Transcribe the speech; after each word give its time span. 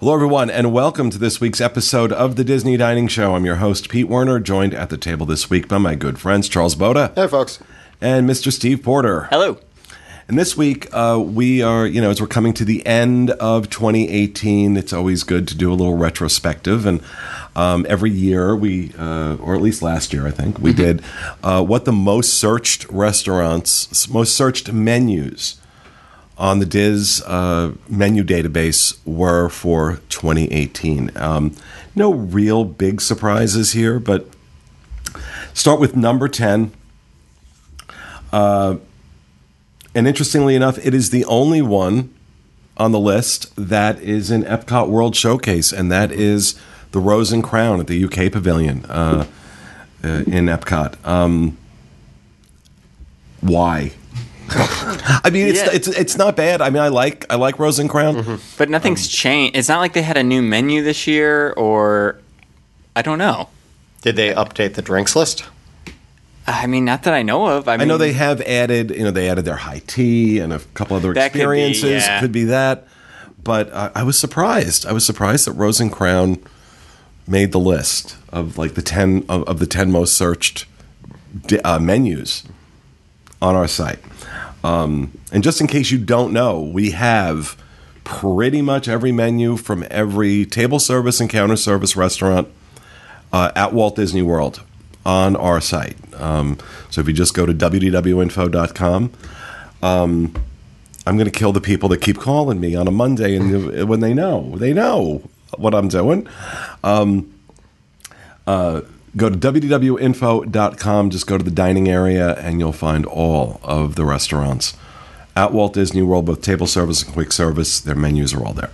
Hello, 0.00 0.14
everyone, 0.14 0.48
and 0.48 0.72
welcome 0.72 1.10
to 1.10 1.18
this 1.18 1.40
week's 1.40 1.60
episode 1.60 2.12
of 2.12 2.36
the 2.36 2.44
Disney 2.44 2.76
Dining 2.76 3.08
Show. 3.08 3.34
I'm 3.34 3.44
your 3.44 3.56
host, 3.56 3.88
Pete 3.88 4.08
Werner, 4.08 4.38
joined 4.38 4.72
at 4.72 4.90
the 4.90 4.96
table 4.96 5.26
this 5.26 5.50
week 5.50 5.66
by 5.66 5.78
my 5.78 5.96
good 5.96 6.20
friends 6.20 6.48
Charles 6.48 6.76
Boda 6.76 7.12
Hey, 7.16 7.26
folks. 7.26 7.58
and 8.00 8.28
Mr. 8.28 8.52
Steve 8.52 8.82
Porter. 8.84 9.22
Hello. 9.30 9.58
And 10.28 10.38
this 10.38 10.56
week, 10.56 10.86
uh, 10.92 11.20
we 11.20 11.62
are, 11.62 11.84
you 11.86 12.00
know, 12.00 12.10
as 12.10 12.20
we're 12.20 12.26
coming 12.28 12.52
to 12.54 12.64
the 12.64 12.86
end 12.86 13.30
of 13.32 13.70
2018, 13.70 14.76
it's 14.76 14.92
always 14.92 15.24
good 15.24 15.48
to 15.48 15.56
do 15.56 15.72
a 15.72 15.74
little 15.74 15.96
retrospective. 15.96 16.86
And 16.86 17.02
um, 17.56 17.84
every 17.88 18.10
year, 18.10 18.54
we, 18.54 18.92
uh, 18.96 19.36
or 19.36 19.54
at 19.56 19.62
least 19.62 19.82
last 19.82 20.12
year, 20.12 20.26
I 20.28 20.30
think, 20.30 20.58
we 20.60 20.72
did 20.74 21.02
uh, 21.42 21.64
what 21.64 21.86
the 21.86 21.92
most 21.92 22.34
searched 22.34 22.86
restaurants, 22.90 24.08
most 24.08 24.36
searched 24.36 24.70
menus 24.72 25.60
on 26.38 26.60
the 26.60 26.66
Diz 26.66 27.22
uh, 27.26 27.72
menu 27.88 28.22
database 28.22 28.98
were 29.04 29.48
for 29.48 30.00
2018. 30.08 31.10
Um, 31.16 31.54
no 31.94 32.12
real 32.12 32.64
big 32.64 33.00
surprises 33.00 33.72
here, 33.72 33.98
but 33.98 34.26
start 35.52 35.80
with 35.80 35.96
number 35.96 36.28
10. 36.28 36.72
And 39.98 40.06
interestingly 40.06 40.54
enough, 40.54 40.78
it 40.86 40.94
is 40.94 41.10
the 41.10 41.24
only 41.24 41.60
one 41.60 42.14
on 42.76 42.92
the 42.92 43.00
list 43.00 43.52
that 43.56 44.00
is 44.00 44.30
in 44.30 44.44
Epcot 44.44 44.88
World 44.88 45.16
Showcase, 45.16 45.72
and 45.72 45.90
that 45.90 46.12
is 46.12 46.58
the 46.92 47.00
Rose 47.00 47.32
and 47.32 47.42
Crown 47.42 47.80
at 47.80 47.88
the 47.88 48.04
UK 48.04 48.30
Pavilion 48.30 48.84
uh, 48.86 49.26
uh, 50.04 50.08
in 50.08 50.46
Epcot. 50.46 51.04
Um, 51.04 51.56
why? 53.40 53.92
I 55.24 55.30
mean, 55.32 55.48
it's, 55.48 55.58
Yeah. 55.60 55.68
it's 55.72 55.88
it's 55.88 56.16
not 56.16 56.36
bad. 56.36 56.60
I 56.62 56.70
mean, 56.70 56.82
I 56.82 56.88
like 56.88 57.26
I 57.30 57.36
like 57.36 57.58
Rose 57.58 57.78
and 57.78 57.88
Crown. 57.90 58.40
But 58.56 58.70
nothing's 58.70 59.06
Um, 59.06 59.10
changed. 59.10 59.56
It's 59.56 59.68
not 59.68 59.80
like 59.80 59.92
they 59.92 60.02
had 60.02 60.16
a 60.16 60.22
new 60.22 60.42
menu 60.42 60.82
this 60.82 61.06
year, 61.06 61.52
or 61.56 62.18
I 62.96 63.02
don't 63.02 63.18
know. 63.18 63.48
Did 64.02 64.16
they 64.16 64.32
update 64.32 64.74
the 64.74 64.82
drinks 64.82 65.14
list? 65.16 65.44
I 66.46 66.66
mean, 66.66 66.84
not 66.86 67.02
that 67.02 67.12
I 67.12 67.22
know 67.22 67.46
of. 67.46 67.68
I, 67.68 67.76
mean, 67.76 67.82
I 67.82 67.84
know 67.84 67.98
they 67.98 68.14
have 68.14 68.40
added, 68.40 68.90
you 68.90 69.04
know, 69.04 69.10
they 69.10 69.28
added 69.28 69.44
their 69.44 69.56
high 69.56 69.82
tea 69.86 70.38
and 70.38 70.50
a 70.50 70.60
couple 70.72 70.96
other 70.96 71.12
That 71.12 71.32
could 71.32 71.38
be, 71.38 71.40
experiences. 71.40 72.06
yeah. 72.06 72.20
Could 72.20 72.32
be 72.32 72.44
that, 72.44 72.88
but 73.44 73.70
uh, 73.70 73.90
I 73.94 74.02
was 74.02 74.18
surprised. 74.18 74.86
I 74.86 74.92
was 74.92 75.04
surprised 75.04 75.46
that 75.46 75.52
Rose 75.52 75.78
and 75.78 75.92
Crown 75.92 76.38
made 77.26 77.52
the 77.52 77.60
list 77.60 78.16
of 78.30 78.56
like 78.56 78.74
the 78.74 78.82
ten 78.82 79.26
of, 79.28 79.42
of 79.46 79.58
the 79.58 79.66
ten 79.66 79.90
most 79.92 80.16
searched 80.16 80.64
uh, 81.64 81.78
menus 81.78 82.44
on 83.42 83.54
our 83.54 83.68
site. 83.68 83.98
Um, 84.64 85.16
and 85.32 85.42
just 85.42 85.60
in 85.60 85.66
case 85.66 85.90
you 85.90 85.98
don't 85.98 86.32
know, 86.32 86.60
we 86.60 86.90
have 86.90 87.56
pretty 88.04 88.62
much 88.62 88.88
every 88.88 89.12
menu 89.12 89.56
from 89.56 89.84
every 89.90 90.46
table 90.46 90.78
service 90.78 91.20
and 91.20 91.28
counter 91.28 91.56
service 91.56 91.96
restaurant 91.96 92.48
uh, 93.32 93.52
at 93.54 93.72
Walt 93.72 93.96
Disney 93.96 94.22
World 94.22 94.62
on 95.04 95.36
our 95.36 95.60
site. 95.60 95.96
Um, 96.14 96.58
so 96.90 97.00
if 97.00 97.06
you 97.06 97.12
just 97.12 97.34
go 97.34 97.46
to 97.46 97.52
www.info.com, 97.52 99.12
um, 99.82 100.34
I'm 101.06 101.16
going 101.16 101.30
to 101.30 101.38
kill 101.38 101.52
the 101.52 101.60
people 101.60 101.88
that 101.90 102.00
keep 102.00 102.18
calling 102.18 102.60
me 102.60 102.74
on 102.74 102.88
a 102.88 102.90
Monday 102.90 103.36
and 103.36 103.88
when 103.88 104.00
they 104.00 104.12
know, 104.12 104.54
they 104.56 104.72
know 104.72 105.22
what 105.56 105.74
I'm 105.74 105.88
doing. 105.88 106.26
Um, 106.82 107.32
uh, 108.46 108.82
go 109.18 109.28
to 109.28 109.36
www.info.com, 109.36 111.10
just 111.10 111.26
go 111.26 111.36
to 111.36 111.44
the 111.44 111.50
dining 111.50 111.88
area, 111.88 112.34
and 112.36 112.58
you'll 112.58 112.72
find 112.72 113.04
all 113.04 113.60
of 113.62 113.94
the 113.96 114.04
restaurants 114.04 114.74
at 115.36 115.52
Walt 115.52 115.74
Disney 115.74 116.02
World, 116.02 116.24
both 116.26 116.40
table 116.42 116.66
service 116.66 117.02
and 117.02 117.12
quick 117.12 117.32
service. 117.32 117.80
Their 117.80 117.94
menus 117.94 118.32
are 118.34 118.44
all 118.44 118.54
there. 118.54 118.70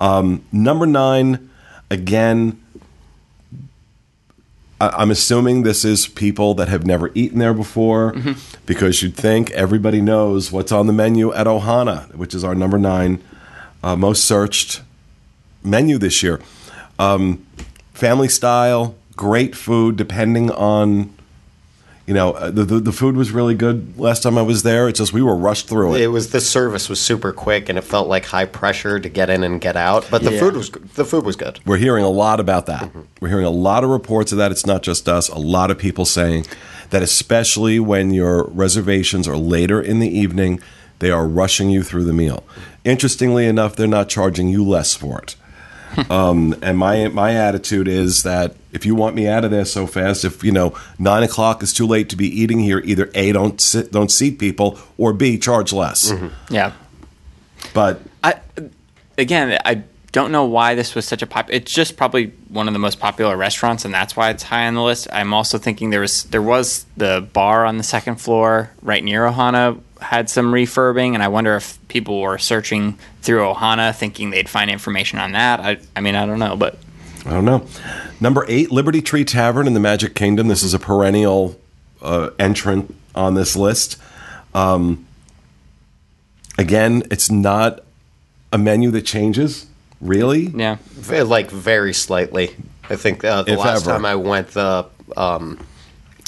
Um, 0.00 0.44
number 0.52 0.86
nine, 0.86 1.48
again, 1.90 2.60
I- 4.80 4.90
I'm 4.98 5.10
assuming 5.10 5.62
this 5.62 5.84
is 5.84 6.06
people 6.06 6.54
that 6.54 6.68
have 6.68 6.84
never 6.84 7.10
eaten 7.14 7.38
there 7.38 7.54
before 7.54 8.14
because 8.66 9.02
you'd 9.02 9.16
think 9.16 9.50
everybody 9.52 10.00
knows 10.00 10.50
what's 10.52 10.72
on 10.72 10.86
the 10.86 10.92
menu 10.92 11.32
at 11.32 11.46
Ohana, 11.46 12.12
which 12.14 12.34
is 12.34 12.42
our 12.44 12.54
number 12.54 12.78
nine 12.78 13.20
uh, 13.82 13.94
most 13.96 14.24
searched 14.24 14.82
menu 15.62 15.96
this 15.98 16.22
year. 16.22 16.40
Um, 16.98 17.46
family 17.92 18.28
style, 18.28 18.94
great 19.16 19.54
food, 19.56 19.96
depending 19.96 20.50
on. 20.50 21.14
You 22.06 22.12
know, 22.12 22.32
uh, 22.32 22.50
the, 22.50 22.64
the 22.64 22.80
the 22.80 22.92
food 22.92 23.16
was 23.16 23.30
really 23.30 23.54
good 23.54 23.98
last 23.98 24.22
time 24.22 24.36
I 24.36 24.42
was 24.42 24.62
there. 24.62 24.90
It's 24.90 24.98
just 24.98 25.14
we 25.14 25.22
were 25.22 25.34
rushed 25.34 25.68
through 25.68 25.94
it. 25.94 26.02
It 26.02 26.08
was 26.08 26.32
the 26.32 26.40
service 26.42 26.90
was 26.90 27.00
super 27.00 27.32
quick 27.32 27.70
and 27.70 27.78
it 27.78 27.80
felt 27.80 28.08
like 28.08 28.26
high 28.26 28.44
pressure 28.44 29.00
to 29.00 29.08
get 29.08 29.30
in 29.30 29.42
and 29.42 29.58
get 29.58 29.74
out. 29.74 30.06
But 30.10 30.22
the 30.22 30.32
Yeah. 30.34 30.40
food 30.40 30.54
was 30.54 30.68
the 30.70 31.06
food 31.06 31.24
was 31.24 31.34
good. 31.34 31.60
We're 31.64 31.78
hearing 31.78 32.04
a 32.04 32.10
lot 32.10 32.40
about 32.40 32.66
that. 32.66 32.90
We're 33.22 33.30
hearing 33.30 33.46
a 33.46 33.50
lot 33.50 33.84
of 33.84 33.88
reports 33.90 34.32
of 34.32 34.38
that. 34.38 34.52
It's 34.52 34.66
not 34.66 34.82
just 34.82 35.08
us. 35.08 35.30
A 35.30 35.38
lot 35.38 35.70
of 35.70 35.78
people 35.78 36.04
saying 36.04 36.44
that, 36.90 37.02
especially 37.02 37.80
when 37.80 38.12
your 38.12 38.48
reservations 38.48 39.26
are 39.26 39.38
later 39.38 39.80
in 39.80 39.98
the 40.00 40.08
evening, 40.18 40.60
they 40.98 41.10
are 41.10 41.26
rushing 41.26 41.70
you 41.70 41.82
through 41.82 42.04
the 42.04 42.12
meal. 42.12 42.44
Interestingly 42.84 43.46
enough, 43.46 43.76
they're 43.76 43.86
not 43.86 44.10
charging 44.10 44.50
you 44.50 44.62
less 44.62 44.94
for 44.94 45.20
it. 45.22 45.36
Um, 46.10 46.54
and 46.62 46.78
my 46.78 47.08
my 47.08 47.34
attitude 47.34 47.88
is 47.88 48.22
that 48.22 48.54
if 48.72 48.84
you 48.84 48.94
want 48.94 49.14
me 49.14 49.26
out 49.28 49.44
of 49.44 49.50
there 49.50 49.64
so 49.64 49.86
fast, 49.86 50.24
if 50.24 50.42
you 50.42 50.52
know 50.52 50.74
nine 50.98 51.22
o'clock 51.22 51.62
is 51.62 51.72
too 51.72 51.86
late 51.86 52.08
to 52.10 52.16
be 52.16 52.26
eating 52.28 52.58
here, 52.58 52.80
either 52.80 53.10
a 53.14 53.32
don't 53.32 53.60
sit, 53.60 53.92
don't 53.92 54.10
seat 54.10 54.38
people, 54.38 54.78
or 54.98 55.12
b 55.12 55.38
charge 55.38 55.72
less. 55.72 56.12
Yeah. 56.50 56.72
But 57.72 58.00
I 58.22 58.40
again, 59.16 59.58
I 59.64 59.84
don't 60.12 60.30
know 60.30 60.44
why 60.44 60.76
this 60.76 60.94
was 60.94 61.06
such 61.06 61.22
a 61.22 61.26
pop. 61.26 61.50
It's 61.50 61.72
just 61.72 61.96
probably 61.96 62.32
one 62.48 62.68
of 62.68 62.72
the 62.72 62.78
most 62.78 63.00
popular 63.00 63.36
restaurants, 63.36 63.84
and 63.84 63.92
that's 63.92 64.16
why 64.16 64.30
it's 64.30 64.44
high 64.44 64.68
on 64.68 64.74
the 64.74 64.82
list. 64.82 65.08
I'm 65.12 65.34
also 65.34 65.58
thinking 65.58 65.90
there 65.90 66.00
was 66.00 66.24
there 66.24 66.40
was 66.40 66.86
the 66.96 67.28
bar 67.32 67.64
on 67.66 67.78
the 67.78 67.82
second 67.82 68.20
floor 68.20 68.70
right 68.80 69.02
near 69.02 69.26
Ohana 69.26 69.80
had 70.04 70.30
some 70.30 70.52
refurbing, 70.52 71.14
and 71.14 71.22
I 71.22 71.28
wonder 71.28 71.56
if 71.56 71.78
people 71.88 72.20
were 72.20 72.38
searching 72.38 72.98
through 73.22 73.40
Ohana 73.40 73.94
thinking 73.94 74.30
they'd 74.30 74.48
find 74.48 74.70
information 74.70 75.18
on 75.18 75.32
that. 75.32 75.60
I 75.60 75.78
I 75.96 76.00
mean 76.00 76.14
I 76.14 76.26
don't 76.26 76.38
know, 76.38 76.56
but 76.56 76.78
I 77.26 77.30
don't 77.30 77.44
know. 77.44 77.66
Number 78.20 78.44
eight, 78.48 78.70
Liberty 78.70 79.00
Tree 79.02 79.24
Tavern 79.24 79.66
in 79.66 79.74
the 79.74 79.80
Magic 79.80 80.14
Kingdom. 80.14 80.48
This 80.48 80.62
is 80.62 80.74
a 80.74 80.78
perennial 80.78 81.58
uh, 82.02 82.30
entrant 82.38 82.94
on 83.14 83.34
this 83.34 83.56
list. 83.56 83.96
Um, 84.54 85.06
again, 86.58 87.02
it's 87.10 87.30
not 87.30 87.80
a 88.52 88.58
menu 88.58 88.90
that 88.92 89.02
changes, 89.06 89.66
really. 90.00 90.46
yeah. 90.54 90.76
Like 91.08 91.50
very 91.50 91.92
slightly. 91.94 92.54
I 92.90 92.96
think 92.96 93.24
uh, 93.24 93.42
the 93.42 93.52
If 93.54 93.58
last 93.58 93.82
ever. 93.82 93.92
time 93.92 94.04
I 94.04 94.14
went 94.16 94.48
the 94.48 94.86
um, 95.16 95.58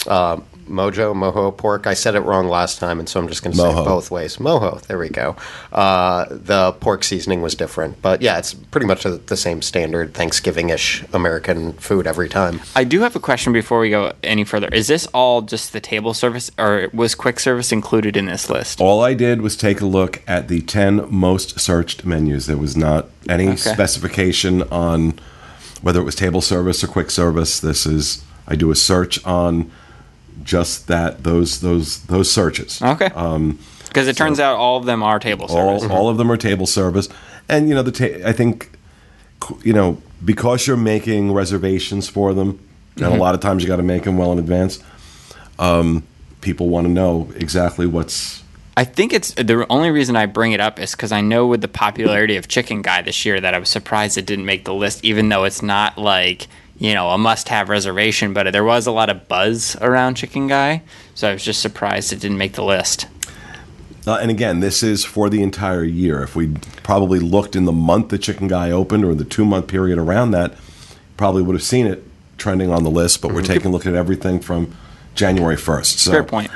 uh, 0.07 0.41
Mojo 0.69 1.15
Moho 1.15 1.57
pork. 1.57 1.87
I 1.87 1.95
said 1.95 2.15
it 2.15 2.21
wrong 2.21 2.49
last 2.49 2.79
time, 2.79 2.99
and 2.99 3.09
so 3.09 3.21
I'm 3.21 3.29
just 3.29 3.43
going 3.43 3.53
to 3.53 3.59
say 3.59 3.71
it 3.71 3.85
both 3.85 4.11
ways. 4.11 4.37
Moho. 4.39 4.81
There 4.83 4.99
we 4.99 5.09
go. 5.09 5.37
Uh, 5.73 6.27
the 6.31 6.73
pork 6.81 7.05
seasoning 7.05 7.43
was 7.43 7.55
different, 7.55 8.01
but 8.03 8.23
yeah, 8.23 8.39
it's 8.39 8.55
pretty 8.55 8.87
much 8.87 9.03
the 9.05 9.11
the 9.11 9.37
same 9.37 9.63
standard 9.63 10.15
Thanksgiving-ish 10.15 11.05
American 11.13 11.73
food 11.75 12.07
every 12.07 12.29
time. 12.29 12.61
I 12.75 12.85
do 12.85 13.01
have 13.01 13.17
a 13.17 13.21
question 13.21 13.53
before 13.53 13.81
we 13.81 13.91
go 13.91 14.13
any 14.23 14.45
further. 14.45 14.69
Is 14.69 14.87
this 14.89 15.07
all 15.15 15.43
just 15.43 15.73
the 15.73 15.81
table 15.81 16.15
service, 16.15 16.51
or 16.59 16.89
was 16.93 17.15
quick 17.15 17.41
service 17.41 17.73
included 17.73 18.17
in 18.17 18.27
this 18.27 18.51
list? 18.51 18.81
All 18.81 19.03
I 19.03 19.15
did 19.15 19.41
was 19.43 19.57
take 19.57 19.81
a 19.81 19.87
look 19.87 20.23
at 20.27 20.49
the 20.49 20.61
10 20.63 21.07
most 21.11 21.59
searched 21.61 22.05
menus. 22.05 22.47
There 22.47 22.57
was 22.57 22.77
not 22.77 23.07
any 23.29 23.49
Okay. 23.49 23.57
specification 23.57 24.63
on 24.65 25.19
whether 25.83 26.01
it 26.01 26.05
was 26.05 26.15
table 26.15 26.41
service 26.41 26.83
or 26.83 26.87
quick 26.89 27.11
service. 27.11 27.61
This 27.61 27.87
is 27.87 28.23
I 28.49 28.57
do 28.57 28.71
a 28.71 28.77
search 28.77 29.25
on 29.25 29.71
just 30.47 30.89
that 30.89 31.25
those 31.25 31.61
those 31.61 32.03
those 32.07 32.31
searches. 32.31 32.81
Okay. 32.81 33.09
Because 33.09 34.09
it 34.09 34.17
turns 34.17 34.41
out 34.41 34.57
all 34.57 34.79
of 34.79 34.87
them 34.87 35.03
are 35.03 35.19
table 35.19 35.49
service. 35.49 35.83
all, 35.85 35.93
all 35.93 36.09
of 36.09 36.17
them 36.17 36.31
are 36.31 36.37
table 36.37 36.67
service 36.67 37.09
and 37.49 37.69
you 37.69 37.75
know 37.75 37.83
the 37.83 37.93
ta- 37.93 38.29
i 38.29 38.33
think 38.33 38.71
you 39.63 39.73
know 39.73 40.01
because 40.25 40.67
you're 40.67 40.77
making 40.77 41.33
reservations 41.33 42.09
for 42.09 42.35
them 42.35 42.59
and 42.97 43.05
a 43.05 43.17
lot 43.17 43.35
of 43.35 43.41
times 43.41 43.63
you 43.63 43.69
got 43.69 43.77
to 43.77 43.83
make 43.83 44.05
them 44.05 44.17
well 44.17 44.33
in 44.33 44.39
advance 44.39 44.83
um, 45.59 46.03
people 46.41 46.69
want 46.69 46.87
to 46.87 46.93
know 46.93 47.31
exactly 47.37 47.87
what's 47.87 48.43
I 48.79 48.85
think 48.85 49.15
it's 49.15 49.33
the 49.33 49.67
only 49.71 49.91
reason 49.91 50.17
I 50.17 50.27
bring 50.27 50.53
it 50.53 50.61
up 50.61 50.79
is 50.79 50.91
because 50.93 51.11
I 51.11 51.23
know 51.23 51.47
with 51.47 51.63
the 51.63 51.69
popularity 51.69 52.37
of 52.37 52.47
Chicken 52.47 52.83
Guy 52.83 53.01
this 53.01 53.25
year 53.25 53.41
that 53.41 53.55
I 53.55 53.59
was 53.59 53.71
surprised 53.71 54.19
it 54.19 54.27
didn't 54.27 54.45
make 54.45 54.67
the 54.67 54.75
list, 54.75 55.03
even 55.03 55.31
though 55.31 55.45
it's 55.45 55.63
not 55.63 55.97
like 55.97 56.47
you 56.79 56.95
know 56.95 57.09
a 57.11 57.19
must-have 57.19 57.69
reservation. 57.69 58.33
But 58.33 58.51
there 58.53 58.65
was 58.65 58.87
a 58.87 58.93
lot 58.93 59.09
of 59.11 59.29
buzz 59.29 59.77
around 59.81 60.17
Chicken 60.17 60.47
Guy, 60.47 60.83
so 61.15 61.29
I 61.29 61.33
was 61.33 61.45
just 61.45 61.61
surprised 61.61 62.13
it 62.13 62.21
didn't 62.21 62.39
make 62.39 62.53
the 62.55 62.65
list. 62.65 63.07
uh, 64.07 64.19
and 64.23 64.31
again 64.31 64.61
this 64.61 64.83
is 64.83 65.05
for 65.05 65.29
the 65.29 65.43
entire 65.43 65.83
year 65.85 66.23
if 66.23 66.37
we 66.37 66.49
probably 66.85 67.19
looked 67.19 67.57
in 67.57 67.65
the 67.65 67.73
month 67.73 68.09
the 68.11 68.19
chicken 68.19 68.47
guy 68.47 68.71
opened 68.71 69.05
or 69.05 69.15
the 69.15 69.25
two 69.25 69.45
month 69.45 69.67
period 69.67 69.99
around 69.99 70.31
that 70.31 70.55
probably 71.17 71.43
would 71.43 71.55
have 71.57 71.63
seen 71.63 71.87
it 71.89 72.05
trending 72.39 72.71
on 72.71 72.85
the 72.85 72.91
list 72.91 73.21
but 73.21 73.33
we're 73.33 73.43
taking 73.43 73.67
a 73.67 73.71
look 73.71 73.85
at 73.87 73.95
everything 73.95 74.39
from 74.39 74.73
january 75.17 75.57
1st 75.57 75.99
so 75.99 76.11
Fair 76.13 76.23
point. 76.23 76.51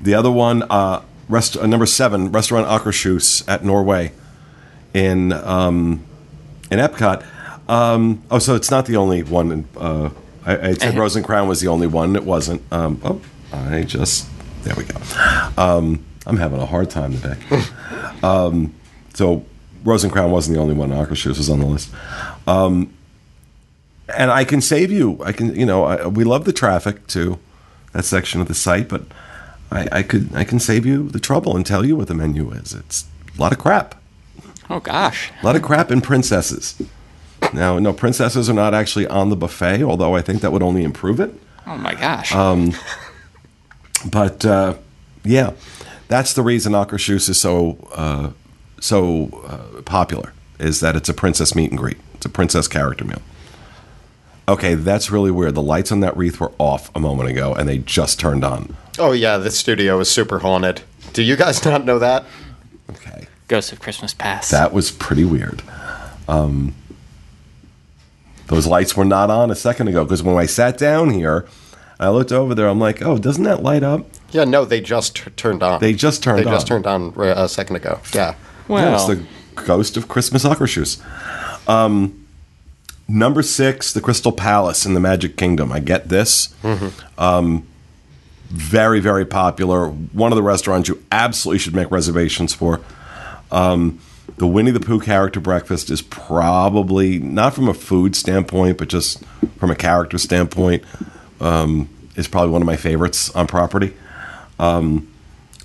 The 0.00 0.14
other 0.14 0.30
one, 0.30 0.62
uh, 0.64 1.02
rest, 1.28 1.56
uh, 1.56 1.66
number 1.66 1.86
seven, 1.86 2.30
restaurant 2.30 2.66
Akershus 2.68 3.42
at 3.48 3.64
Norway 3.64 4.12
in 4.92 5.32
um, 5.32 6.04
in 6.70 6.78
Epcot. 6.78 7.24
Um, 7.68 8.22
oh, 8.30 8.38
so 8.38 8.54
it's 8.54 8.70
not 8.70 8.86
the 8.86 8.96
only 8.96 9.22
one. 9.22 9.52
In, 9.52 9.68
uh, 9.76 10.10
I, 10.44 10.68
I 10.68 10.72
said 10.74 11.24
Crown 11.24 11.48
was 11.48 11.60
the 11.60 11.68
only 11.68 11.86
one. 11.86 12.16
It 12.16 12.24
wasn't. 12.24 12.62
Um, 12.72 13.00
oh, 13.04 13.20
I 13.52 13.82
just 13.82 14.28
there 14.62 14.74
we 14.76 14.84
go. 14.84 15.00
Um, 15.56 16.04
I'm 16.26 16.36
having 16.36 16.60
a 16.60 16.66
hard 16.66 16.90
time 16.90 17.18
today. 17.18 17.36
um, 18.22 18.74
so 19.14 19.44
Rose 19.84 20.02
and 20.02 20.12
Crown 20.12 20.30
wasn't 20.32 20.56
the 20.56 20.60
only 20.60 20.74
one. 20.74 20.90
Akershus 20.90 21.38
was 21.38 21.48
on 21.48 21.60
the 21.60 21.66
list. 21.66 21.92
Um, 22.46 22.92
and 24.16 24.30
I 24.30 24.44
can 24.44 24.60
save 24.60 24.90
you. 24.90 25.20
I 25.22 25.32
can, 25.32 25.54
you 25.54 25.66
know, 25.66 25.84
I, 25.84 26.06
we 26.06 26.24
love 26.24 26.44
the 26.44 26.52
traffic 26.52 27.06
to 27.08 27.38
that 27.92 28.04
section 28.04 28.40
of 28.40 28.48
the 28.48 28.54
site, 28.54 28.88
but 28.88 29.02
I, 29.70 29.88
I 29.92 30.02
could, 30.02 30.34
I 30.34 30.44
can 30.44 30.58
save 30.58 30.84
you 30.84 31.08
the 31.08 31.20
trouble 31.20 31.56
and 31.56 31.64
tell 31.64 31.84
you 31.84 31.96
what 31.96 32.08
the 32.08 32.14
menu 32.14 32.50
is. 32.50 32.74
It's 32.74 33.06
a 33.36 33.40
lot 33.40 33.52
of 33.52 33.58
crap. 33.58 33.94
Oh 34.68 34.80
gosh. 34.80 35.30
A 35.42 35.46
lot 35.46 35.56
of 35.56 35.62
crap 35.62 35.90
and 35.90 36.02
princesses. 36.02 36.80
Now, 37.52 37.78
no, 37.78 37.92
princesses 37.92 38.48
are 38.50 38.54
not 38.54 38.74
actually 38.74 39.06
on 39.06 39.30
the 39.30 39.36
buffet, 39.36 39.82
although 39.82 40.14
I 40.14 40.22
think 40.22 40.42
that 40.42 40.52
would 40.52 40.62
only 40.62 40.82
improve 40.84 41.20
it. 41.20 41.32
Oh 41.66 41.76
my 41.76 41.94
gosh. 41.94 42.34
Um, 42.34 42.72
But 44.10 44.44
uh, 44.44 44.74
yeah, 45.24 45.52
that's 46.08 46.34
the 46.34 46.42
reason 46.42 46.72
Akershus 46.74 47.28
is 47.28 47.40
so 47.40 47.76
uh, 47.94 48.30
so 48.80 49.42
uh, 49.46 49.82
popular 49.82 50.32
is 50.60 50.80
that 50.80 50.94
it's 50.96 51.08
a 51.08 51.14
princess 51.14 51.54
meet 51.54 51.70
and 51.70 51.78
greet. 51.78 51.96
It's 52.14 52.26
a 52.26 52.28
princess 52.28 52.68
character 52.68 53.04
meal. 53.04 53.22
Okay, 54.48 54.74
that's 54.74 55.10
really 55.10 55.30
weird. 55.32 55.54
The 55.56 55.62
lights 55.62 55.90
on 55.90 56.00
that 56.00 56.16
wreath 56.16 56.38
were 56.38 56.52
off 56.58 56.94
a 56.94 57.00
moment 57.00 57.30
ago, 57.30 57.52
and 57.54 57.68
they 57.68 57.78
just 57.78 58.20
turned 58.20 58.44
on. 58.44 58.76
Oh 58.98 59.10
yeah, 59.12 59.38
the 59.38 59.50
studio 59.50 59.98
is 59.98 60.08
super 60.10 60.38
haunted. 60.40 60.82
Do 61.12 61.22
you 61.22 61.34
guys 61.34 61.64
not 61.64 61.84
know 61.84 61.98
that? 61.98 62.24
Okay, 62.90 63.26
Ghost 63.48 63.72
of 63.72 63.80
Christmas 63.80 64.14
Past. 64.14 64.50
that 64.52 64.72
was 64.72 64.92
pretty 64.92 65.24
weird. 65.24 65.62
Um, 66.28 66.74
those 68.46 68.66
lights 68.66 68.96
were 68.96 69.04
not 69.04 69.30
on 69.30 69.50
a 69.50 69.54
second 69.54 69.88
ago 69.88 70.04
because 70.04 70.22
when 70.22 70.36
I 70.36 70.46
sat 70.46 70.78
down 70.78 71.10
here, 71.10 71.46
I 71.98 72.08
looked 72.10 72.32
over 72.32 72.54
there. 72.54 72.68
I'm 72.68 72.78
like, 72.78 73.02
oh, 73.02 73.18
doesn't 73.18 73.44
that 73.44 73.62
light 73.62 73.82
up? 73.82 74.06
Yeah, 74.30 74.44
no, 74.44 74.64
they 74.64 74.80
just 74.80 75.16
t- 75.16 75.30
turned 75.30 75.62
on. 75.62 75.80
They 75.80 75.92
just 75.94 76.22
turned 76.22 76.38
They 76.40 76.44
just 76.44 76.70
on. 76.70 76.82
turned 76.82 76.86
on 76.86 77.28
a 77.28 77.48
second 77.48 77.76
ago. 77.76 78.00
Yeah. 78.14 78.34
well, 78.68 78.82
Yeah, 78.84 78.94
it's 78.94 79.06
the 79.06 79.24
ghost 79.64 79.96
of 79.96 80.08
Christmas 80.08 80.44
Akershus. 80.44 81.00
Um, 81.68 82.26
number 83.08 83.42
six, 83.42 83.92
the 83.92 84.00
Crystal 84.00 84.32
Palace 84.32 84.84
in 84.84 84.94
the 84.94 85.00
Magic 85.00 85.36
Kingdom. 85.36 85.72
I 85.72 85.80
get 85.80 86.08
this. 86.08 86.54
Um, 87.18 87.66
very, 88.48 89.00
very 89.00 89.24
popular. 89.24 89.88
One 89.88 90.30
of 90.32 90.36
the 90.36 90.42
restaurants 90.42 90.88
you 90.88 91.02
absolutely 91.10 91.58
should 91.58 91.74
make 91.74 91.90
reservations 91.90 92.52
for. 92.54 92.80
Um, 93.50 94.00
the 94.36 94.46
Winnie 94.46 94.70
the 94.70 94.80
Pooh 94.80 95.00
character 95.00 95.40
breakfast 95.40 95.90
is 95.90 96.02
probably 96.02 97.18
not 97.18 97.54
from 97.54 97.68
a 97.68 97.74
food 97.74 98.14
standpoint, 98.14 98.78
but 98.78 98.88
just 98.88 99.24
from 99.58 99.70
a 99.70 99.74
character 99.74 100.18
standpoint, 100.18 100.84
um, 101.40 101.88
is 102.16 102.28
probably 102.28 102.50
one 102.50 102.62
of 102.62 102.66
my 102.66 102.76
favorites 102.76 103.30
on 103.34 103.46
property. 103.46 103.94
Um, 104.58 105.12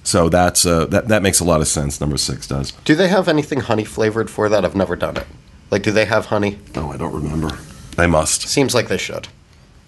so 0.04 0.30
that's 0.30 0.66
uh, 0.66 0.86
that 0.88 1.10
that 1.10 1.22
makes 1.22 1.40
a 1.40 1.44
lot 1.44 1.62
of 1.62 1.68
sense. 1.68 2.02
Number 2.02 2.18
six 2.18 2.48
does. 2.48 2.72
Do 2.86 2.96
they 2.96 3.08
have 3.08 3.28
anything 3.28 3.60
honey 3.60 3.86
flavored 3.86 4.30
for 4.30 4.50
that? 4.50 4.66
I've 4.66 4.76
never 4.76 4.96
done 4.96 5.18
it. 5.18 5.28
Like, 5.70 5.84
do 5.84 5.92
they 5.92 6.06
have 6.06 6.28
honey? 6.28 6.58
Oh, 6.76 6.92
I 6.92 6.98
don't 6.98 7.14
remember. 7.14 7.58
They 7.98 8.08
must. 8.08 8.48
Seems 8.48 8.74
like 8.74 8.88
they 8.88 8.98
should. 8.98 9.28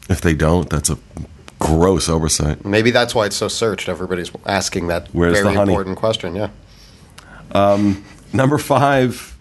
If 0.09 0.21
they 0.21 0.33
don't, 0.33 0.69
that's 0.69 0.89
a 0.89 0.97
gross 1.59 2.09
oversight. 2.09 2.63
Maybe 2.63 2.91
that's 2.91 3.15
why 3.15 3.25
it's 3.25 3.35
so 3.35 3.47
searched. 3.47 3.89
Everybody's 3.89 4.31
asking 4.45 4.88
that 4.88 5.07
Where's 5.13 5.39
very 5.39 5.56
important 5.56 5.97
question. 5.97 6.35
Yeah. 6.35 6.50
Number 8.33 8.57
five, 8.57 9.38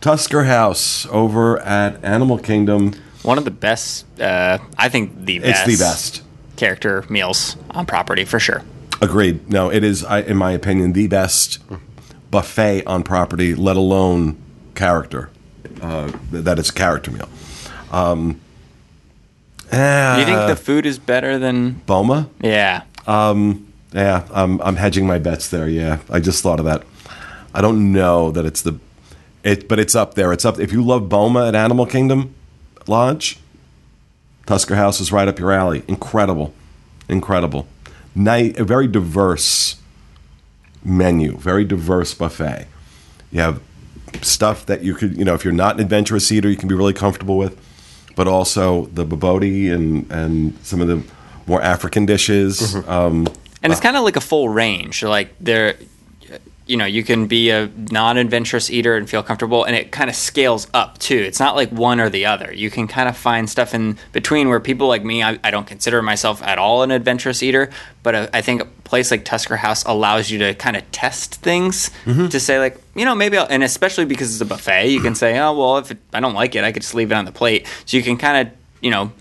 Tusker 0.00 0.44
House 0.44 1.06
over 1.06 1.58
at 1.60 2.02
Animal 2.04 2.38
Kingdom. 2.38 2.92
one 3.22 3.38
of 3.38 3.44
the 3.44 3.50
best. 3.50 4.04
Uh, 4.20 4.58
I 4.78 4.88
think 4.88 5.24
the 5.24 5.38
It's 5.38 5.64
the 5.64 5.76
best. 5.82 6.22
character 6.56 7.04
meals 7.08 7.56
on 7.70 7.86
property 7.86 8.24
for 8.24 8.38
sure. 8.38 8.62
Agreed. 9.00 9.50
No, 9.50 9.70
it 9.70 9.82
is, 9.84 10.04
I, 10.04 10.20
in 10.20 10.36
my 10.36 10.52
opinion, 10.52 10.92
the 10.92 11.06
best 11.06 11.58
buffet 12.30 12.84
on 12.86 13.02
property, 13.02 13.54
let 13.54 13.76
alone 13.76 14.36
character. 14.74 15.30
Uh, 15.80 16.10
that 16.32 16.58
it's 16.58 16.70
a 16.70 16.72
character 16.72 17.10
meal. 17.10 17.28
Um, 17.90 18.40
Do 19.70 19.76
you 19.76 20.24
think 20.24 20.38
uh, 20.38 20.46
the 20.48 20.56
food 20.56 20.86
is 20.86 20.98
better 20.98 21.38
than? 21.38 21.72
Boma? 21.86 22.28
Yeah. 22.40 22.82
Yeah, 23.92 24.24
I'm 24.32 24.60
I'm 24.60 24.76
hedging 24.76 25.06
my 25.06 25.18
bets 25.18 25.48
there. 25.48 25.68
Yeah, 25.68 25.98
I 26.10 26.20
just 26.20 26.42
thought 26.42 26.58
of 26.58 26.66
that. 26.66 26.82
I 27.56 27.62
don't 27.62 27.90
know 27.90 28.30
that 28.32 28.44
it's 28.44 28.60
the, 28.60 28.78
it, 29.42 29.66
but 29.66 29.78
it's 29.78 29.94
up 29.94 30.12
there. 30.12 30.30
It's 30.30 30.44
up. 30.44 30.60
If 30.60 30.72
you 30.72 30.84
love 30.84 31.08
Boma 31.08 31.48
at 31.48 31.54
Animal 31.54 31.86
Kingdom 31.86 32.34
Lodge, 32.86 33.38
Tusker 34.44 34.76
House 34.76 35.00
is 35.00 35.10
right 35.10 35.26
up 35.26 35.38
your 35.38 35.52
alley. 35.52 35.82
Incredible, 35.88 36.52
incredible. 37.08 37.66
Night, 38.14 38.58
a 38.58 38.64
very 38.64 38.86
diverse 38.86 39.76
menu, 40.84 41.38
very 41.38 41.64
diverse 41.64 42.12
buffet. 42.12 42.66
You 43.32 43.40
have 43.40 43.62
stuff 44.20 44.66
that 44.66 44.82
you 44.82 44.94
could, 44.94 45.16
you 45.16 45.24
know, 45.24 45.32
if 45.32 45.42
you're 45.42 45.54
not 45.54 45.76
an 45.76 45.80
adventurous 45.80 46.30
eater, 46.30 46.50
you 46.50 46.56
can 46.56 46.68
be 46.68 46.74
really 46.74 46.92
comfortable 46.92 47.38
with, 47.38 47.58
but 48.16 48.28
also 48.28 48.86
the 48.92 49.06
bobotie 49.06 49.72
and 49.72 50.10
and 50.12 50.58
some 50.62 50.82
of 50.82 50.88
the 50.88 51.02
more 51.46 51.62
African 51.62 52.04
dishes. 52.04 52.74
Um, 52.86 53.26
And 53.62 53.72
it's 53.72 53.80
kind 53.80 53.96
of 53.96 54.04
like 54.04 54.16
a 54.16 54.20
full 54.20 54.50
range. 54.50 55.02
Like 55.02 55.34
there, 55.40 55.76
you 56.66 56.76
know, 56.76 56.84
you 56.84 57.04
can 57.04 57.28
be 57.28 57.50
a 57.50 57.70
non-adventurous 57.92 58.70
eater 58.70 58.96
and 58.96 59.08
feel 59.08 59.22
comfortable, 59.22 59.62
and 59.62 59.76
it 59.76 59.92
kind 59.92 60.10
of 60.10 60.16
scales 60.16 60.66
up 60.74 60.98
too. 60.98 61.16
It's 61.16 61.38
not 61.38 61.54
like 61.54 61.70
one 61.70 62.00
or 62.00 62.10
the 62.10 62.26
other. 62.26 62.52
You 62.52 62.70
can 62.70 62.88
kind 62.88 63.08
of 63.08 63.16
find 63.16 63.48
stuff 63.48 63.72
in 63.72 63.98
between 64.12 64.48
where 64.48 64.58
people 64.58 64.88
like 64.88 65.04
me, 65.04 65.22
I, 65.22 65.38
I 65.44 65.52
don't 65.52 65.66
consider 65.66 66.02
myself 66.02 66.42
at 66.42 66.58
all 66.58 66.82
an 66.82 66.90
adventurous 66.90 67.40
eater, 67.42 67.70
but 68.02 68.14
uh, 68.16 68.28
I 68.34 68.42
think 68.42 68.62
a 68.62 68.64
place 68.64 69.12
like 69.12 69.24
Tusker 69.24 69.56
House 69.56 69.84
allows 69.84 70.28
you 70.28 70.38
to 70.40 70.54
kind 70.54 70.76
of 70.76 70.90
test 70.90 71.36
things 71.36 71.90
to 72.30 72.40
say 72.40 72.58
like, 72.58 72.80
you 72.96 73.04
know, 73.04 73.14
maybe, 73.14 73.38
I'll, 73.38 73.46
and 73.48 73.62
especially 73.62 74.04
because 74.04 74.32
it's 74.32 74.40
a 74.40 74.44
buffet, 74.44 74.88
you 74.88 75.00
can 75.00 75.14
say, 75.14 75.38
oh 75.38 75.56
well, 75.56 75.78
if 75.78 75.92
it, 75.92 75.98
I 76.12 76.18
don't 76.18 76.34
like 76.34 76.56
it, 76.56 76.64
I 76.64 76.72
could 76.72 76.82
just 76.82 76.94
leave 76.94 77.12
it 77.12 77.14
on 77.14 77.26
the 77.26 77.32
plate. 77.32 77.66
So 77.84 77.96
you 77.96 78.02
can 78.02 78.16
kind 78.16 78.48
of, 78.48 78.54
you 78.80 78.90
know. 78.90 79.12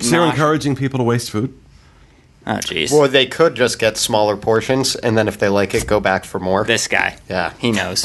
So 0.00 0.16
you're 0.16 0.26
encouraging 0.26 0.74
people 0.74 0.98
to 0.98 1.04
waste 1.04 1.30
food? 1.30 1.56
Oh, 2.46 2.52
jeez. 2.52 2.92
Or 2.92 3.08
they 3.08 3.26
could 3.26 3.54
just 3.54 3.78
get 3.78 3.96
smaller 3.96 4.36
portions, 4.36 4.96
and 4.96 5.18
then 5.18 5.28
if 5.28 5.38
they 5.38 5.48
like 5.48 5.74
it, 5.74 5.86
go 5.86 6.00
back 6.00 6.24
for 6.24 6.38
more. 6.38 6.64
This 6.64 6.88
guy. 6.88 7.18
Yeah. 7.28 7.52
He 7.58 7.72
knows. 7.72 8.04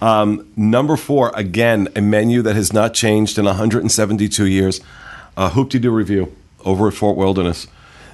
Number 0.56 0.96
four, 0.96 1.32
again, 1.34 1.88
a 1.94 2.00
menu 2.00 2.42
that 2.42 2.56
has 2.56 2.72
not 2.72 2.92
changed 2.94 3.38
in 3.38 3.44
172 3.44 4.46
years. 4.46 4.80
A 5.36 5.50
Hoop-Dee-Doo 5.50 5.90
Revue 5.90 6.32
over 6.64 6.88
at 6.88 6.94
Fort 6.94 7.16
Wilderness. 7.16 7.66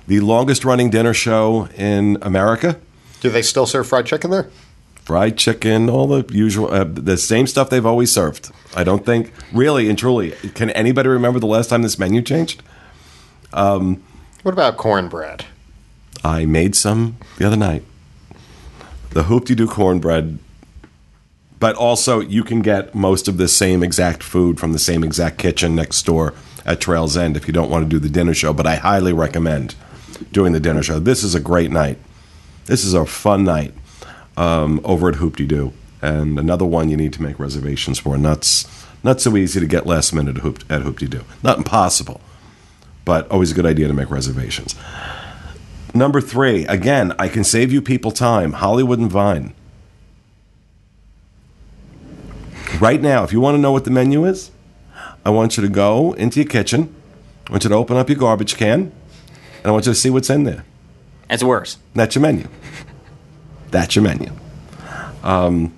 The 0.06 0.20
longest 0.20 0.64
running 0.64 0.90
dinner 0.90 1.14
show 1.14 1.68
in 1.76 2.18
America. 2.22 2.78
Do 3.20 3.30
they 3.30 3.42
still 3.42 3.66
serve 3.66 3.86
fried 3.86 4.06
chicken 4.06 4.30
there? 4.30 4.50
Fried 5.02 5.36
chicken, 5.36 5.90
all 5.90 6.06
the 6.06 6.24
usual, 6.32 6.72
uh, 6.72 6.84
the 6.84 7.16
same 7.16 7.46
stuff 7.46 7.70
they've 7.70 7.86
always 7.86 8.12
served. 8.12 8.50
I 8.74 8.84
don't 8.84 9.04
think, 9.04 9.32
really 9.52 9.88
and 9.88 9.98
truly, 9.98 10.32
can 10.54 10.70
anybody 10.70 11.08
remember 11.08 11.38
the 11.40 11.46
last 11.46 11.68
time 11.68 11.82
this 11.82 11.98
menu 11.98 12.22
changed? 12.22 12.62
What 13.52 14.52
about 14.54 14.76
cornbread? 14.76 15.44
I 16.24 16.44
made 16.44 16.74
some 16.74 17.16
the 17.38 17.46
other 17.46 17.56
night. 17.56 17.84
The 19.10 19.24
Hoop-Dee-Doo 19.24 19.66
cornbread, 19.66 20.38
but 21.58 21.74
also 21.74 22.20
you 22.20 22.44
can 22.44 22.62
get 22.62 22.94
most 22.94 23.26
of 23.26 23.36
the 23.38 23.48
same 23.48 23.82
exact 23.82 24.22
food 24.22 24.60
from 24.60 24.72
the 24.72 24.78
same 24.78 25.02
exact 25.02 25.38
kitchen 25.38 25.74
next 25.74 26.02
door 26.06 26.32
at 26.64 26.80
Trails 26.80 27.16
End 27.16 27.36
if 27.36 27.46
you 27.46 27.52
don't 27.52 27.70
want 27.70 27.84
to 27.84 27.88
do 27.88 27.98
the 27.98 28.08
dinner 28.08 28.34
show. 28.34 28.52
But 28.52 28.66
I 28.66 28.76
highly 28.76 29.12
recommend 29.12 29.74
doing 30.32 30.52
the 30.52 30.60
dinner 30.60 30.82
show. 30.82 30.98
This 30.98 31.24
is 31.24 31.34
a 31.34 31.40
great 31.40 31.70
night. 31.70 31.98
This 32.66 32.84
is 32.84 32.94
a 32.94 33.04
fun 33.04 33.44
night 33.44 33.74
um, 34.36 34.80
over 34.84 35.08
at 35.08 35.16
Hoop-Dee-Doo, 35.16 35.72
and 36.00 36.38
another 36.38 36.64
one 36.64 36.88
you 36.88 36.96
need 36.96 37.12
to 37.14 37.22
make 37.22 37.38
reservations 37.38 37.98
for. 37.98 38.16
Not 38.16 38.64
not 39.02 39.20
so 39.20 39.36
easy 39.36 39.58
to 39.58 39.66
get 39.66 39.86
last 39.86 40.12
minute 40.12 40.36
at 40.36 40.42
Hoop 40.42 40.62
at 40.70 40.82
Hoop-Dee-Doo. 40.82 41.24
Not 41.42 41.58
impossible, 41.58 42.20
but 43.10 43.28
always 43.28 43.50
a 43.50 43.54
good 43.54 43.66
idea 43.66 43.88
to 43.88 43.92
make 43.92 44.08
reservations. 44.08 44.76
Number 45.92 46.20
three, 46.20 46.64
again, 46.66 47.12
I 47.18 47.26
can 47.26 47.42
save 47.42 47.72
you 47.72 47.82
people 47.82 48.12
time. 48.12 48.52
Hollywood 48.52 49.00
and 49.00 49.10
Vine. 49.10 49.52
Right 52.78 53.02
now, 53.02 53.24
if 53.24 53.32
you 53.32 53.40
want 53.40 53.56
to 53.56 53.58
know 53.58 53.72
what 53.72 53.84
the 53.84 53.90
menu 53.90 54.24
is, 54.24 54.52
I 55.24 55.30
want 55.30 55.56
you 55.56 55.62
to 55.64 55.68
go 55.68 56.12
into 56.12 56.38
your 56.38 56.48
kitchen. 56.48 56.94
I 57.48 57.50
want 57.50 57.64
you 57.64 57.70
to 57.70 57.74
open 57.74 57.96
up 57.96 58.08
your 58.08 58.16
garbage 58.16 58.56
can, 58.56 58.92
and 59.56 59.64
I 59.64 59.72
want 59.72 59.86
you 59.86 59.92
to 59.92 59.98
see 59.98 60.10
what's 60.10 60.30
in 60.30 60.44
there. 60.44 60.64
It's 61.28 61.42
worse. 61.42 61.78
That's 61.94 62.14
your 62.14 62.22
menu. 62.22 62.46
That's 63.72 63.96
your 63.96 64.04
menu. 64.04 64.30
Um, 65.24 65.76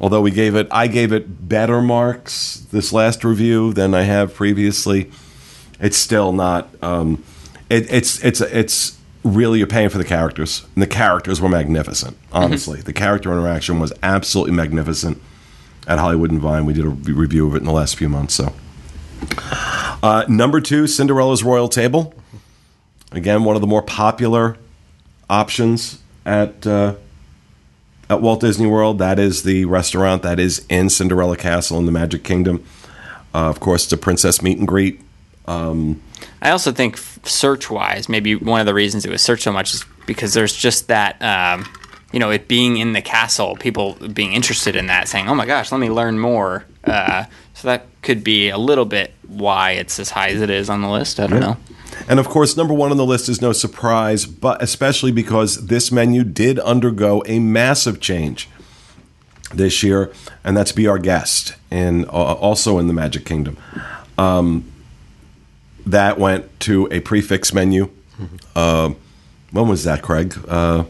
although 0.00 0.22
we 0.22 0.30
gave 0.30 0.54
it, 0.54 0.68
I 0.70 0.86
gave 0.86 1.12
it 1.12 1.46
better 1.46 1.82
marks 1.82 2.66
this 2.72 2.94
last 2.94 3.24
review 3.24 3.74
than 3.74 3.92
I 3.92 4.04
have 4.04 4.32
previously. 4.32 5.10
It's 5.82 5.98
still 5.98 6.32
not. 6.32 6.70
Um, 6.82 7.22
it, 7.68 7.92
it's 7.92 8.22
it's 8.24 8.40
it's 8.40 8.98
really 9.24 9.58
you're 9.58 9.66
paying 9.66 9.88
for 9.90 9.98
the 9.98 10.04
characters, 10.04 10.64
and 10.74 10.82
the 10.82 10.86
characters 10.86 11.40
were 11.40 11.48
magnificent. 11.48 12.16
Honestly, 12.32 12.80
the 12.80 12.92
character 12.92 13.30
interaction 13.32 13.78
was 13.80 13.92
absolutely 14.02 14.54
magnificent. 14.54 15.20
at 15.86 15.98
Hollywood 15.98 16.30
and 16.30 16.40
Vine. 16.40 16.64
We 16.64 16.72
did 16.72 16.84
a 16.84 16.88
review 16.88 17.46
of 17.48 17.54
it 17.54 17.58
in 17.58 17.64
the 17.64 17.72
last 17.72 17.96
few 17.96 18.08
months. 18.08 18.34
So, 18.34 18.52
uh, 20.02 20.24
number 20.28 20.60
two, 20.60 20.86
Cinderella's 20.86 21.42
Royal 21.42 21.68
Table. 21.68 22.14
Again, 23.10 23.44
one 23.44 23.56
of 23.56 23.60
the 23.60 23.66
more 23.66 23.82
popular 23.82 24.56
options 25.28 25.98
at 26.24 26.66
uh, 26.66 26.94
at 28.08 28.20
Walt 28.22 28.40
Disney 28.40 28.66
World. 28.66 28.98
That 28.98 29.18
is 29.18 29.42
the 29.42 29.64
restaurant 29.64 30.22
that 30.22 30.38
is 30.38 30.64
in 30.68 30.88
Cinderella 30.90 31.36
Castle 31.36 31.78
in 31.78 31.86
the 31.86 31.92
Magic 31.92 32.22
Kingdom. 32.22 32.64
Uh, 33.34 33.48
of 33.48 33.60
course, 33.60 33.84
it's 33.84 33.92
a 33.92 33.96
princess 33.96 34.42
meet 34.42 34.58
and 34.58 34.68
greet. 34.68 35.00
I 36.40 36.50
also 36.50 36.72
think 36.72 36.98
search 37.24 37.70
wise, 37.70 38.08
maybe 38.08 38.34
one 38.34 38.60
of 38.60 38.66
the 38.66 38.74
reasons 38.74 39.04
it 39.04 39.10
was 39.10 39.22
searched 39.22 39.42
so 39.42 39.52
much 39.52 39.74
is 39.74 39.84
because 40.06 40.34
there's 40.34 40.54
just 40.54 40.88
that, 40.88 41.20
um, 41.22 41.68
you 42.12 42.18
know, 42.18 42.30
it 42.30 42.48
being 42.48 42.76
in 42.76 42.92
the 42.92 43.02
castle, 43.02 43.56
people 43.56 43.94
being 44.12 44.32
interested 44.32 44.76
in 44.76 44.86
that, 44.86 45.08
saying, 45.08 45.28
oh 45.28 45.34
my 45.34 45.46
gosh, 45.46 45.72
let 45.72 45.78
me 45.78 45.90
learn 45.90 46.18
more. 46.18 46.64
Uh, 46.84 47.24
so 47.54 47.68
that 47.68 47.86
could 48.02 48.24
be 48.24 48.48
a 48.48 48.58
little 48.58 48.84
bit 48.84 49.14
why 49.26 49.72
it's 49.72 49.98
as 49.98 50.10
high 50.10 50.28
as 50.28 50.40
it 50.40 50.50
is 50.50 50.68
on 50.68 50.82
the 50.82 50.88
list. 50.88 51.20
I 51.20 51.26
don't 51.26 51.40
know. 51.40 51.56
And 52.08 52.18
of 52.18 52.28
course, 52.28 52.56
number 52.56 52.74
one 52.74 52.90
on 52.90 52.96
the 52.96 53.06
list 53.06 53.28
is 53.28 53.40
no 53.40 53.52
surprise, 53.52 54.26
but 54.26 54.62
especially 54.62 55.12
because 55.12 55.66
this 55.66 55.92
menu 55.92 56.24
did 56.24 56.58
undergo 56.58 57.22
a 57.26 57.38
massive 57.38 58.00
change 58.00 58.48
this 59.54 59.82
year, 59.82 60.12
and 60.42 60.56
that's 60.56 60.72
Be 60.72 60.86
Our 60.86 60.98
Guest, 60.98 61.54
and 61.70 62.06
uh, 62.06 62.10
also 62.10 62.78
in 62.78 62.86
the 62.86 62.92
Magic 62.92 63.24
Kingdom. 63.24 63.56
Um, 64.18 64.70
that 65.86 66.18
went 66.18 66.60
to 66.60 66.88
a 66.90 67.00
prix 67.00 67.20
fixe 67.20 67.52
menu. 67.52 67.90
Uh, 68.54 68.94
when 69.50 69.68
was 69.68 69.84
that, 69.84 70.02
Craig? 70.02 70.36
Uh, 70.48 70.84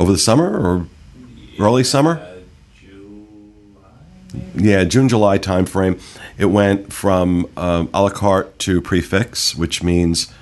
over 0.00 0.12
the 0.12 0.18
summer 0.18 0.58
or 0.58 0.86
early 1.58 1.84
summer? 1.84 2.26
Yeah, 4.54 4.84
June 4.84 5.08
July 5.08 5.38
timeframe. 5.38 6.00
It 6.38 6.46
went 6.46 6.92
from 6.92 7.46
um, 7.56 7.90
a 7.92 8.02
la 8.02 8.10
carte 8.10 8.58
to 8.60 8.80
prix 8.80 9.02
fixe, 9.02 9.54
which 9.54 9.82
means 9.82 10.32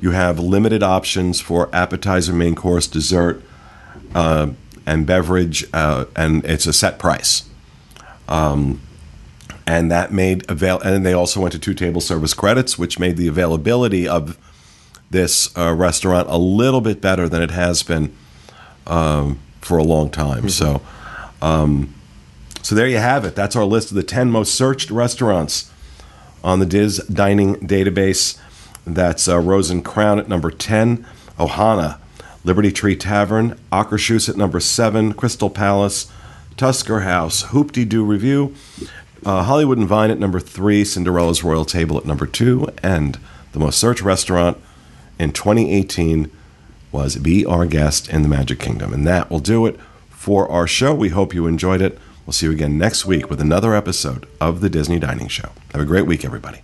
you 0.00 0.12
have 0.12 0.38
limited 0.38 0.82
options 0.82 1.40
for 1.40 1.68
appetizer, 1.74 2.32
main 2.32 2.54
course, 2.54 2.86
dessert, 2.86 3.42
uh, 4.14 4.48
and 4.86 5.06
beverage, 5.06 5.66
uh, 5.72 6.06
and 6.16 6.44
it's 6.44 6.66
a 6.66 6.72
set 6.72 6.98
price. 6.98 7.48
Um, 8.28 8.80
and 9.66 9.90
that 9.90 10.12
made 10.12 10.48
avail. 10.50 10.80
And 10.80 11.04
they 11.04 11.12
also 11.12 11.40
went 11.40 11.52
to 11.52 11.58
two 11.58 11.74
table 11.74 12.00
service 12.00 12.34
credits, 12.34 12.78
which 12.78 12.98
made 12.98 13.16
the 13.16 13.28
availability 13.28 14.06
of 14.06 14.38
this 15.10 15.56
uh, 15.56 15.74
restaurant 15.74 16.28
a 16.28 16.38
little 16.38 16.80
bit 16.80 17.00
better 17.00 17.28
than 17.28 17.42
it 17.42 17.50
has 17.50 17.82
been 17.82 18.14
um, 18.86 19.38
for 19.60 19.78
a 19.78 19.84
long 19.84 20.10
time. 20.10 20.48
So. 20.48 20.80
So 22.64 22.74
there 22.74 22.88
you 22.88 22.96
have 22.96 23.26
it. 23.26 23.34
That's 23.34 23.56
our 23.56 23.66
list 23.66 23.90
of 23.90 23.96
the 23.96 24.02
10 24.02 24.30
most 24.30 24.54
searched 24.54 24.90
restaurants 24.90 25.70
on 26.42 26.60
the 26.60 26.66
Diz 26.66 26.96
Dining 27.12 27.56
database. 27.56 28.38
That's 28.86 29.28
uh, 29.28 29.38
Rose 29.38 29.68
and 29.68 29.84
Crown 29.84 30.18
at 30.18 30.30
number 30.30 30.50
10, 30.50 31.06
Ohana, 31.38 31.98
Liberty 32.42 32.72
Tree 32.72 32.96
Tavern, 32.96 33.60
Akershus 33.70 34.30
at 34.30 34.38
number 34.38 34.60
7, 34.60 35.12
Crystal 35.12 35.50
Palace, 35.50 36.10
Tusker 36.56 37.00
House, 37.00 37.42
Hoop 37.42 37.70
Doo 37.72 38.02
Revue, 38.02 38.54
uh, 39.24 39.42
Hollywood 39.42 39.78
and 39.78 39.88
Vine 39.88 40.10
at 40.10 40.18
number 40.18 40.40
3, 40.40 40.84
Cinderella's 40.84 41.42
Royal 41.42 41.64
Table 41.64 41.96
at 41.96 42.04
number 42.04 42.26
2, 42.26 42.68
and 42.82 43.18
the 43.52 43.58
most 43.58 43.78
searched 43.78 44.02
restaurant 44.02 44.58
in 45.18 45.32
2018 45.32 46.30
was 46.92 47.16
Be 47.16 47.44
Our 47.44 47.66
Guest 47.66 48.08
in 48.08 48.22
the 48.22 48.28
Magic 48.28 48.58
Kingdom. 48.60 48.92
And 48.92 49.06
that 49.06 49.30
will 49.30 49.40
do 49.40 49.66
it 49.66 49.78
for 50.10 50.48
our 50.50 50.66
show. 50.66 50.94
We 50.94 51.08
hope 51.08 51.34
you 51.34 51.46
enjoyed 51.46 51.82
it. 51.82 51.98
We'll 52.26 52.32
see 52.32 52.46
you 52.46 52.52
again 52.52 52.78
next 52.78 53.04
week 53.04 53.28
with 53.28 53.40
another 53.40 53.74
episode 53.74 54.26
of 54.40 54.60
the 54.60 54.70
Disney 54.70 54.98
Dining 54.98 55.28
Show. 55.28 55.50
Have 55.72 55.82
a 55.82 55.86
great 55.86 56.06
week, 56.06 56.24
everybody. 56.24 56.62